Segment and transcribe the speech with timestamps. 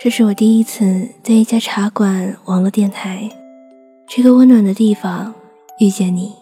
[0.00, 3.28] 这是我第一次在一家茶馆网络电台
[4.06, 5.34] 这个温暖的地方
[5.80, 6.32] 遇见你。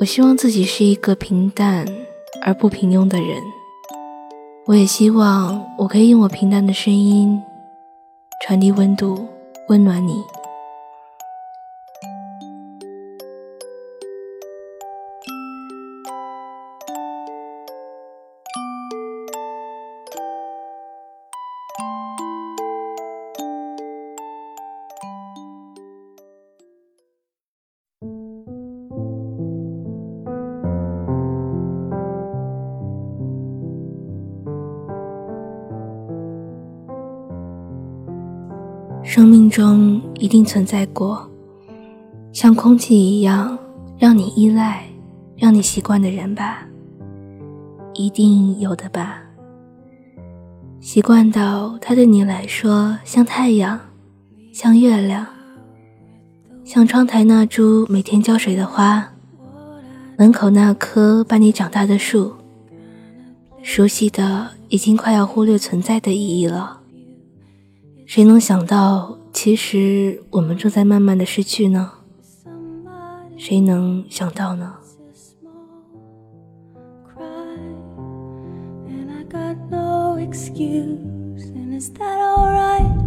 [0.00, 1.86] 我希望自己是一个平淡
[2.44, 3.40] 而不平庸的人，
[4.66, 7.40] 我也希望我可以用我平淡的声音
[8.44, 9.28] 传递温度，
[9.68, 10.20] 温暖你。
[39.04, 41.28] 生命中一定存在过，
[42.32, 43.58] 像空气一样
[43.98, 44.84] 让你依赖、
[45.36, 46.66] 让你习惯的人吧，
[47.94, 49.20] 一定有的吧。
[50.80, 53.78] 习惯到他对你来说像太阳，
[54.52, 55.26] 像月亮，
[56.64, 59.12] 像窗台那株每天浇水的花，
[60.16, 62.32] 门口那棵伴你长大的树，
[63.62, 66.81] 熟悉的已经快要忽略存在的意义了。
[68.14, 71.92] 谁能想到，其实我们正在慢慢的失去呢？
[73.38, 74.74] 谁能想到呢？
[80.54, 83.01] 离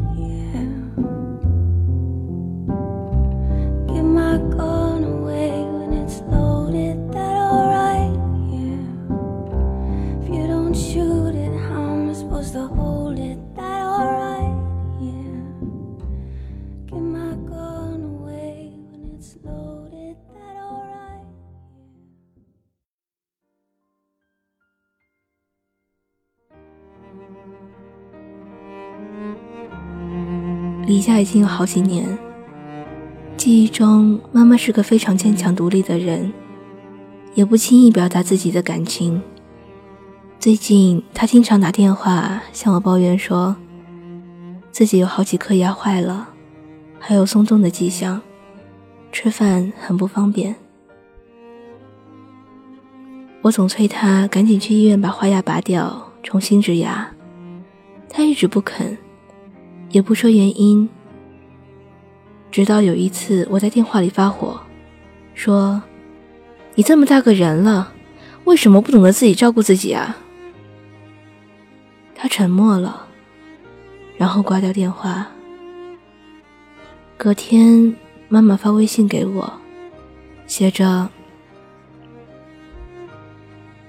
[31.20, 32.18] 已经有好几年，
[33.38, 36.34] 记忆中妈妈是个非常坚强独立的人，
[37.34, 39.22] 也不轻易表达自己的感情。
[40.40, 43.56] 最近她经常打电话向我抱怨说，
[44.72, 46.30] 自己有好几颗牙坏了，
[47.00, 48.22] 还有松动的迹象，
[49.12, 50.56] 吃饭很不方便。
[53.42, 57.08] 我总催她赶紧去医院把花牙拔掉，重新植牙，
[58.10, 58.98] 她一直不肯。
[59.92, 60.90] 也不说原因，
[62.56, 64.58] 直到有一次我在电话里发火，
[65.34, 65.84] 说
[66.76, 67.92] ：“你这么大个人了，
[68.46, 70.16] 为什么不懂得自己照顾自己啊？”
[72.16, 73.08] 他沉默了，
[74.16, 75.28] 然后挂掉电话。
[77.18, 77.94] 隔天，
[78.30, 79.52] 妈妈发微信给我，
[80.48, 81.10] 写着：“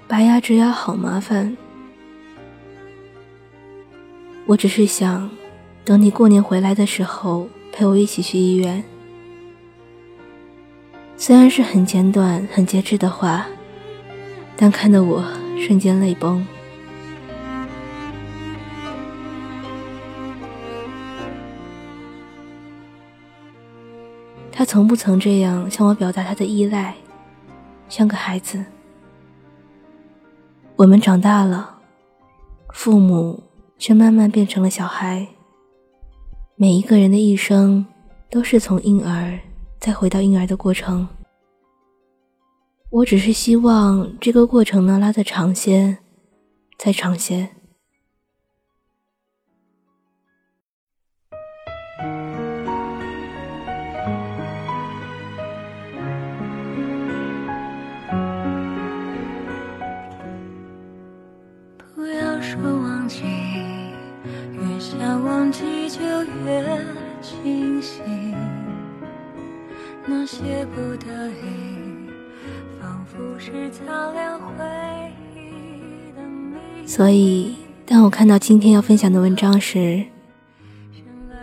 [0.08, 1.56] 拔牙植牙好麻烦。”
[4.44, 5.30] 我只是想。
[5.84, 8.82] 等你过年回来的时候，陪我一起去医院。
[11.14, 13.46] 虽然是很简短、很节制的话，
[14.56, 15.22] 但看得我
[15.58, 16.46] 瞬间泪崩。
[24.50, 26.94] 他从不曾这样向我表达他的依赖，
[27.90, 28.64] 像个孩子。
[30.76, 31.80] 我们长大了，
[32.72, 33.42] 父母
[33.76, 35.35] 却慢慢变成了小孩。
[36.58, 37.84] 每一个人的一生
[38.30, 39.38] 都是从婴儿
[39.78, 41.06] 再回到婴儿的过程。
[42.88, 45.98] 我只是希望这个过程能拉得长些，
[46.78, 47.50] 再长些。
[65.46, 65.86] 忘记。
[65.88, 66.02] 就
[66.44, 66.84] 越
[67.22, 68.02] 清晰，
[70.04, 72.10] 那些不得已，
[72.78, 74.64] 仿佛是擦亮回
[75.34, 76.86] 忆的。
[76.86, 77.54] 所以，
[77.86, 80.04] 当我看到今天要分享的文章时，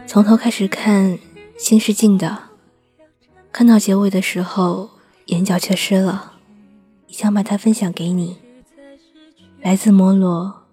[0.06, 1.18] 从头开始看，
[1.58, 2.30] 心是静的；
[3.52, 4.92] 看到结尾的时候，
[5.28, 6.34] 眼角却湿了，
[7.08, 8.38] 想把它分享给你。
[9.62, 10.66] 来自摩罗，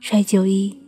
[0.00, 0.85] 晒旧衣。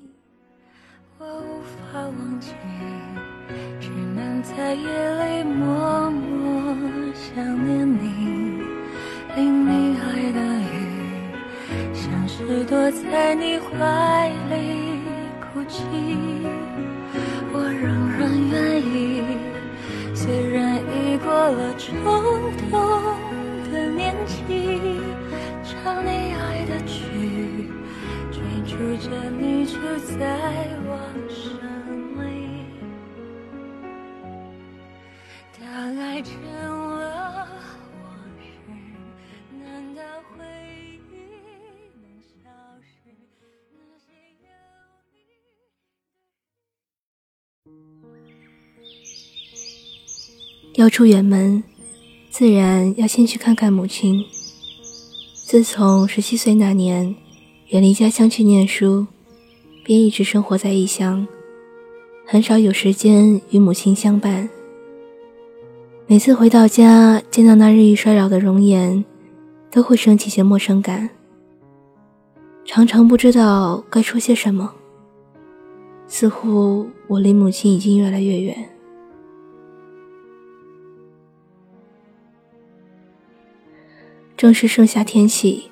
[4.69, 6.75] 在夜里默默
[7.15, 8.61] 想念你。
[9.35, 10.69] 淋你爱的雨，
[11.94, 15.00] 像是躲在你怀里
[15.41, 15.87] 哭泣。
[17.50, 18.20] 我仍然
[18.50, 19.23] 愿意，
[20.15, 21.88] 虽然已过了冲
[22.70, 22.79] 动
[23.73, 25.00] 的年纪，
[25.65, 27.70] 唱你爱的曲，
[28.31, 28.37] 追
[28.67, 29.79] 逐着你住
[30.19, 30.29] 在
[30.87, 31.56] 往事
[50.78, 51.60] 要出远门，
[52.30, 54.25] 自然要先去看看母亲。
[55.44, 57.16] 自从十七岁那年
[57.70, 59.04] 远离家乡去念书，
[59.82, 61.26] 便一直生活在异乡，
[62.25, 64.48] 很少有时间与母亲相伴。
[66.06, 69.04] 每次回到家，见到那日益衰老的容颜，
[69.72, 71.10] 都会升起些陌生感，
[72.64, 74.72] 常常不知道该说些什么。
[76.06, 78.77] 似乎我离母亲已经越来越远。
[84.38, 85.64] 正是盛夏天气，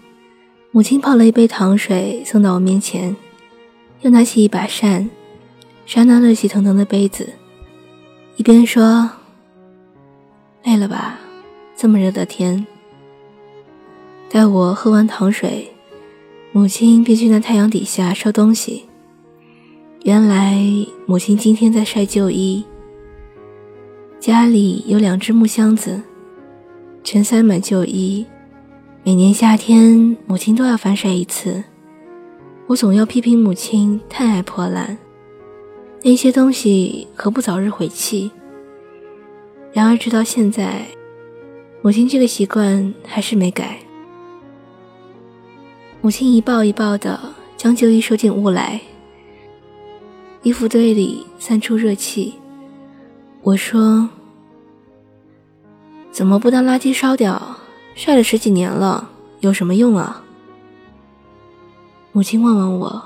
[0.72, 3.14] 母亲泡了一杯糖水送到我面前，
[4.00, 5.08] 又拿起一把扇，
[5.86, 7.28] 扇那热气腾腾的杯子，
[8.34, 9.08] 一边说
[10.66, 11.16] ：“累了吧？
[11.76, 12.66] 这么热的天。”
[14.28, 15.70] 待我喝完糖水，
[16.50, 18.86] 母亲便去那太阳底下收东西。
[20.02, 20.60] 原来
[21.06, 22.64] 母亲今天在晒旧衣，
[24.18, 26.02] 家里有两只木箱子，
[27.04, 28.26] 全塞满旧衣。
[29.06, 31.62] 每年夏天，母亲都要翻晒一次。
[32.66, 34.98] 我总要批评母亲太爱破烂，
[36.02, 38.32] 那些东西何不早日毁弃？
[39.72, 40.84] 然而直到现在，
[41.82, 43.78] 母亲这个习惯还是没改。
[46.00, 48.80] 母亲一抱一抱的将旧衣收进屋来，
[50.42, 52.34] 衣服堆里散出热气。
[53.42, 54.08] 我说
[56.10, 57.40] ：“怎么不当垃圾烧掉？”
[57.96, 59.10] 晒了十几年了，
[59.40, 60.22] 有什么用啊？
[62.12, 63.02] 母亲望望我，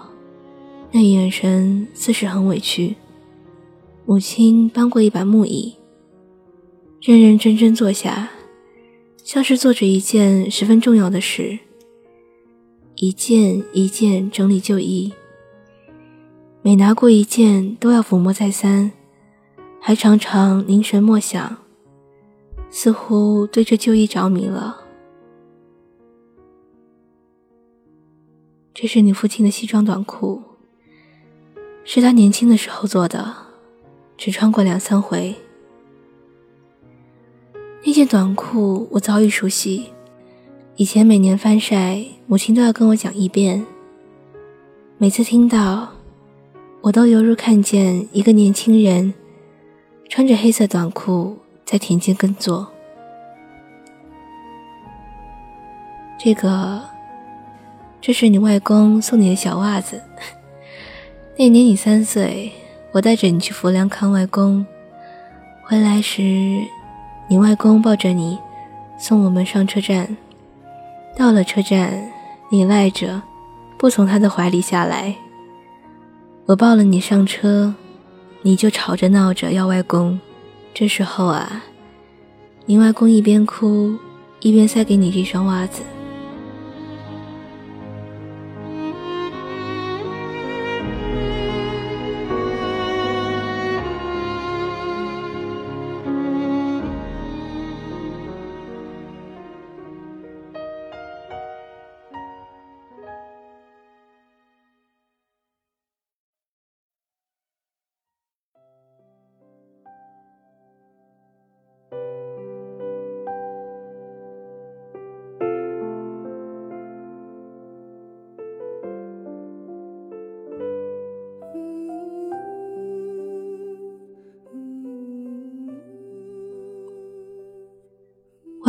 [0.91, 2.97] 那眼神似是很委屈。
[4.05, 5.77] 母亲搬过一把木椅，
[7.01, 8.31] 认认真真坐下，
[9.23, 11.57] 像是做着一件十分重要的事，
[12.97, 15.13] 一件一件整理旧衣。
[16.63, 18.91] 每拿过一件，都要抚摸再三，
[19.81, 21.59] 还常常凝神默想。
[22.73, 24.80] 似乎对这旧衣着迷了。
[28.81, 30.41] 这是你父亲的西装短裤，
[31.85, 33.37] 是他年轻的时候做的，
[34.17, 35.35] 只穿过两三回。
[37.85, 39.91] 那件短裤我早已熟悉，
[40.77, 43.67] 以前每年翻晒，母亲都要跟我讲一遍。
[44.97, 45.91] 每次听到，
[46.81, 49.12] 我都犹如看见一个年轻人
[50.09, 51.37] 穿着黑色短裤。
[51.67, 52.67] 在田间耕作。
[56.19, 56.82] 这个，
[58.00, 60.01] 这是你外公送你的小袜子。
[61.36, 62.51] 那年你三岁，
[62.93, 64.65] 我带着你去浮梁看外公。
[65.63, 66.22] 回来时，
[67.29, 68.39] 你外公抱着你，
[68.98, 70.17] 送我们上车站。
[71.17, 72.10] 到了车站，
[72.51, 73.20] 你赖着，
[73.79, 75.15] 不从他的怀里下来。
[76.46, 77.75] 我抱了你上车，
[78.43, 80.19] 你就吵着闹着要外公。
[80.72, 81.63] 这时候啊，
[82.65, 83.94] 你外公一边哭，
[84.41, 85.82] 一边塞给你这双袜子。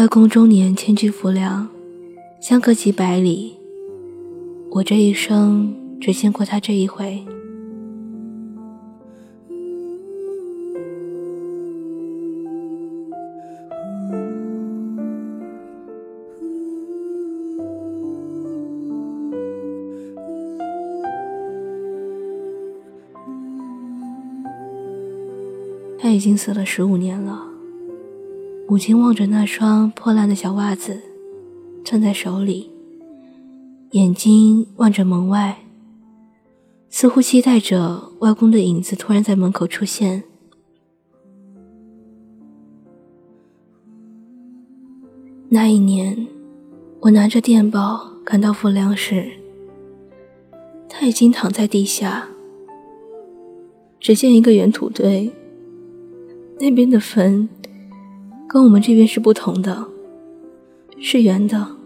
[0.01, 1.69] 外公中年迁居浮梁
[2.39, 3.55] 相隔几百里
[4.71, 7.23] 我这一生只见过他这一回。
[25.99, 27.50] 他已经死了十五年了。
[28.71, 30.97] 母亲望着那双破烂的小袜子，
[31.83, 32.71] 攥在手里，
[33.91, 35.65] 眼睛望着门外，
[36.89, 40.23] 似乎期待着外公的影子突然在门口出现。
[45.49, 46.25] 那一年，
[47.01, 49.29] 我拿着电报赶到傅良时，
[50.87, 52.25] 他已经躺在地下。
[53.99, 55.29] 只见一个圆土堆，
[56.57, 57.49] 那边的坟
[58.51, 59.85] 跟我们这边是不同的，
[60.99, 61.80] 是圆的。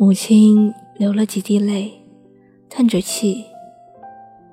[0.00, 1.90] 母亲流了几滴泪，
[2.70, 3.44] 叹着气，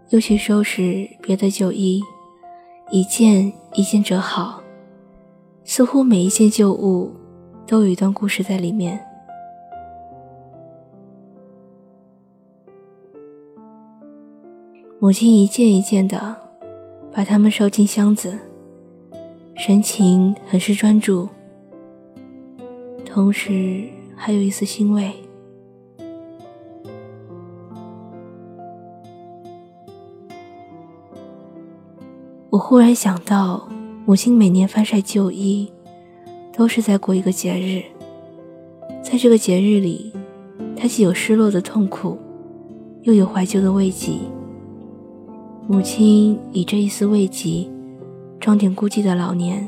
[0.10, 2.02] 又去收拾别的旧衣，
[2.90, 4.64] 一件一件折好，
[5.64, 7.14] 似乎每一件旧物
[7.68, 9.00] 都有一段故事在里面。
[15.00, 16.36] 母亲一件一件的
[17.14, 18.36] 把它们收进箱子，
[19.56, 21.30] 神情很是专注，
[23.06, 25.14] 同时还有一丝欣慰。
[32.56, 33.68] 我忽然想到，
[34.06, 35.70] 母亲每年翻晒旧衣，
[36.54, 37.84] 都是在过一个节日。
[39.04, 40.14] 在这个节日里，
[40.74, 42.18] 她既有失落的痛苦，
[43.02, 44.14] 又有怀旧的慰藉。
[45.68, 47.70] 母亲以这一丝慰藉，
[48.40, 49.68] 装点孤寂的老年。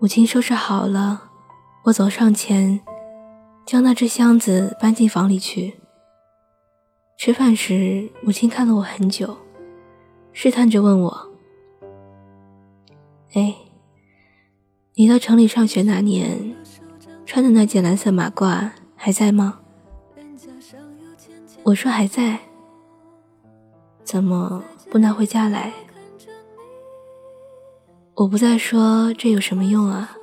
[0.00, 1.25] 母亲收拾好了。
[1.86, 2.80] 我走上前，
[3.64, 5.74] 将那只箱子搬进房里去。
[7.16, 9.36] 吃饭时，母亲看了我很久，
[10.32, 11.30] 试探着问我
[13.34, 13.54] ：“哎，
[14.96, 16.56] 你到城里上学那年，
[17.24, 19.60] 穿的那件蓝色马褂还在吗？”
[21.62, 22.36] 我说：“还在。”
[24.02, 25.72] 怎么不拿回家来？
[28.14, 30.16] 我不再说这有什么用啊。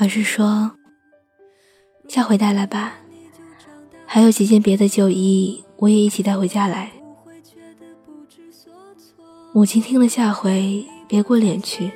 [0.00, 0.70] 而是说，
[2.06, 2.94] 下回带来吧。
[4.06, 6.92] 还有几件别的旧衣，我也一起带回家来。
[9.52, 11.90] 母亲听了下回，别过脸去，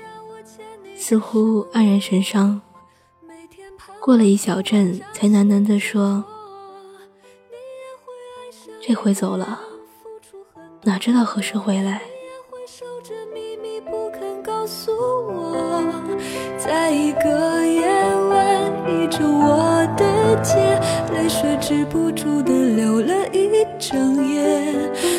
[0.97, 2.61] 似乎黯然神伤。
[4.01, 6.25] 过了一小阵，才喃喃地说
[8.83, 9.61] ：“这回走了，
[10.83, 12.03] 哪知道何时回来。”
[16.65, 17.89] 在一个夜
[18.31, 20.81] 晚，倚着我的肩，
[21.13, 24.45] 泪水止不住的流了一整夜。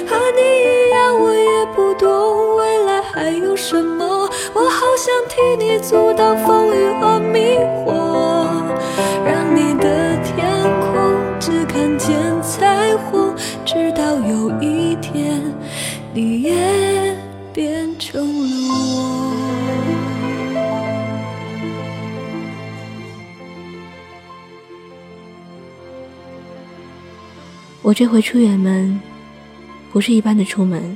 [0.08, 4.06] 和你一样，我也不懂未来还有什么，
[4.54, 7.92] 我好想替你阻挡风雨和迷惑，
[9.26, 10.48] 让你的天
[10.80, 13.36] 空只看见彩虹，
[13.66, 15.42] 直到有一天，
[16.14, 16.54] 你也
[17.52, 18.53] 变成了
[27.84, 28.98] 我这回出远门，
[29.92, 30.96] 不是一般的出门，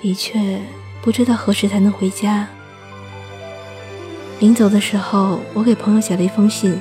[0.00, 0.62] 的确
[1.02, 2.48] 不知道何时才能回家。
[4.38, 6.80] 临走的时候，我给朋友写了一封信，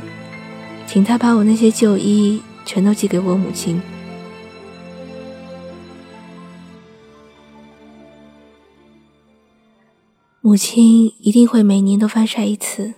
[0.86, 3.82] 请他把我那些旧衣全都寄给我母亲。
[10.40, 12.94] 母亲一定会每年都翻晒一次，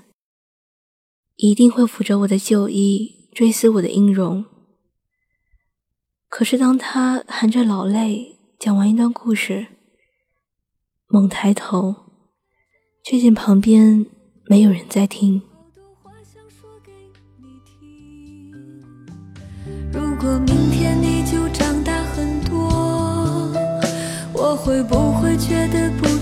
[1.37, 4.43] 一定会抚着我的旧衣，追思我的音容。
[6.29, 9.67] 可是，当他含着老泪讲完一段故事，
[11.07, 11.95] 猛抬头，
[13.03, 14.05] 却见旁边
[14.45, 15.41] 没有人在听。
[19.93, 23.51] 如果明天你就长大很多，
[24.33, 26.16] 我会不会觉得不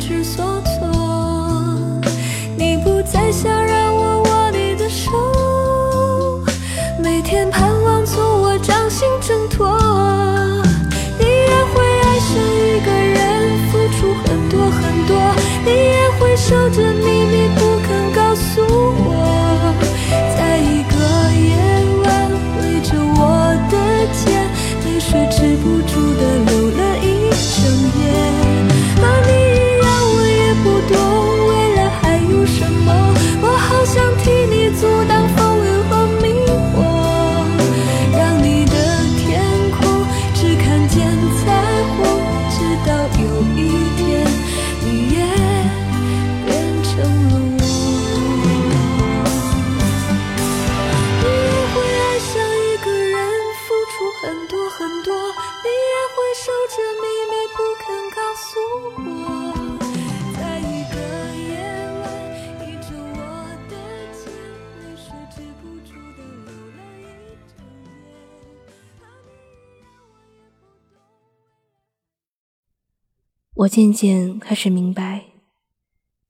[73.60, 75.28] 我渐渐开始明白，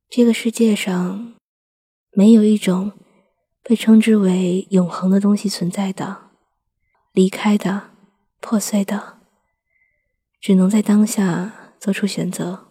[0.09, 1.33] 这个世界上
[2.11, 2.91] 没有一种
[3.63, 6.29] 被称之为永恒的东西存在的，
[7.13, 7.89] 离开的、
[8.39, 9.17] 破碎的，
[10.39, 12.67] 只能在当下做出选择。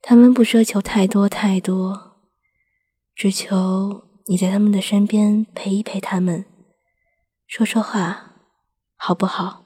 [0.00, 2.20] 他们不奢求太多太多，
[3.12, 6.44] 只求你在他们的身边陪一陪他们，
[7.48, 8.36] 说说话，
[8.94, 9.65] 好不好？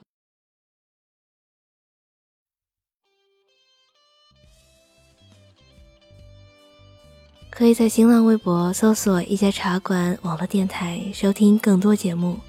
[7.61, 12.39] 可以在新浪微博搜索“一家茶馆”网络电台收听更多节目，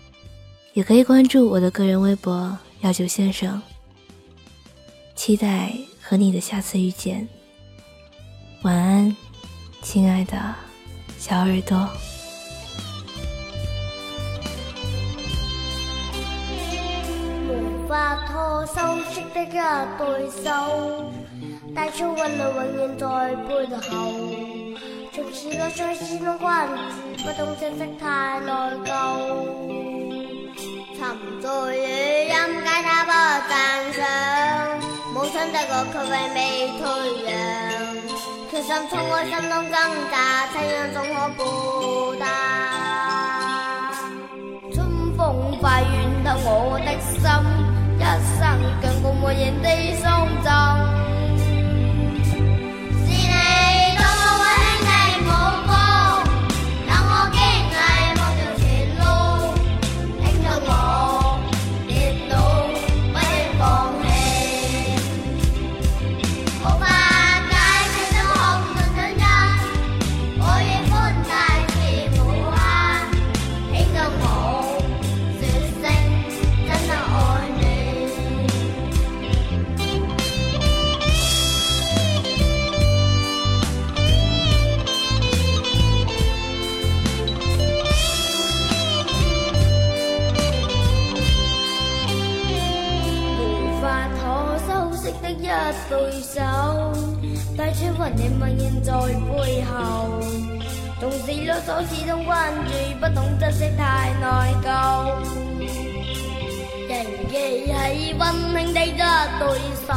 [0.73, 3.61] 也可以关注我的个人微博“药酒先生”。
[5.15, 7.29] 期待和你的下次遇见。
[8.63, 9.15] 晚安，
[9.83, 10.33] 亲爱的
[11.19, 11.87] 小耳朵。
[17.51, 18.75] 无法拖收
[19.11, 19.51] 拾的一
[19.99, 21.13] 对手，
[21.75, 24.15] 带出温暖永远在背后。
[25.15, 26.73] 从此我再始终关注，
[27.23, 28.51] 不懂珍惜太内
[28.83, 28.89] 疚。
[30.97, 31.01] 沉
[31.39, 31.47] 醉
[31.77, 31.81] 于
[32.29, 33.13] 音阶，他不
[33.47, 33.53] 赞
[33.93, 34.01] 赏，
[35.13, 36.41] 母亲的我却永未
[36.81, 36.83] 退
[37.29, 37.31] 让。
[38.51, 39.77] 决心从我心中挣
[40.11, 40.15] 扎，
[40.55, 41.41] 怎样总可报
[42.19, 42.25] 答？
[44.73, 44.75] 春
[45.19, 45.21] 风
[45.61, 45.63] 化
[46.25, 47.21] 暖透我的心，
[47.99, 48.01] 一
[48.41, 48.41] 生
[48.81, 49.67] 强共无言地
[50.01, 50.09] 送
[98.03, 99.71] 带出温暖默然在背后，
[100.99, 102.69] 纵使啰嗦始终关注，
[103.01, 104.27] 不懂珍惜太内
[104.65, 104.67] 疚。
[106.89, 106.93] 仍
[107.31, 107.33] 记
[107.67, 107.71] 起
[108.19, 108.89] 温馨的一
[109.39, 109.43] 对
[109.87, 109.89] 手，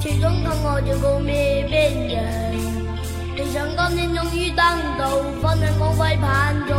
[0.00, 1.72] 始终给我在告别边
[2.08, 2.12] 缘。
[3.36, 4.62] 理想今天终于登
[4.98, 5.00] 到，
[5.40, 6.26] 分享光辉盼
[6.68, 6.76] 做